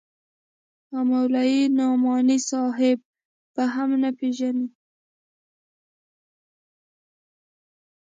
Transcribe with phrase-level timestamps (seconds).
[0.95, 2.97] او مولوي نعماني صاحب
[3.53, 4.67] به هم نه پېژنې.